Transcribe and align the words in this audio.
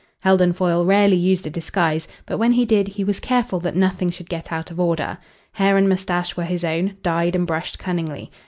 Heldon 0.21 0.53
Foyle 0.53 0.83
rarely 0.83 1.15
used 1.15 1.45
a 1.45 1.51
disguise, 1.51 2.07
but 2.25 2.39
when 2.39 2.53
he 2.53 2.65
did 2.65 2.87
he 2.87 3.03
was 3.03 3.19
careful 3.19 3.59
that 3.59 3.75
nothing 3.75 4.09
should 4.09 4.31
get 4.31 4.51
out 4.51 4.71
of 4.71 4.79
order. 4.79 5.19
Hair 5.51 5.77
and 5.77 5.87
moustache 5.87 6.35
were 6.35 6.43
his 6.45 6.63
own, 6.63 6.97
dyed 7.03 7.35
and 7.35 7.45
brushed 7.45 7.77
cunningly. 7.77 8.31